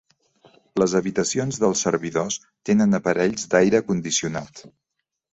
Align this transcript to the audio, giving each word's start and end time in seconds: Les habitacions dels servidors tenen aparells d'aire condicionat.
Les 0.83 0.93
habitacions 0.99 1.59
dels 1.63 1.83
servidors 1.87 2.37
tenen 2.69 2.99
aparells 3.01 3.45
d'aire 3.51 3.83
condicionat. 3.91 4.63